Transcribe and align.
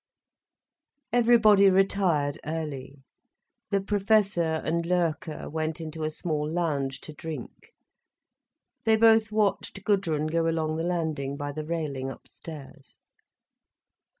Everybody 1.13 1.69
retired 1.69 2.39
early. 2.43 3.03
The 3.69 3.81
Professor 3.81 4.55
and 4.65 4.83
Loerke 4.83 5.47
went 5.51 5.79
into 5.79 6.03
a 6.03 6.09
small 6.09 6.51
lounge 6.51 7.01
to 7.01 7.13
drink. 7.13 7.71
They 8.83 8.95
both 8.95 9.31
watched 9.31 9.83
Gudrun 9.83 10.25
go 10.25 10.47
along 10.47 10.77
the 10.77 10.83
landing 10.83 11.37
by 11.37 11.51
the 11.51 11.65
railing 11.67 12.09
upstairs. 12.09 12.97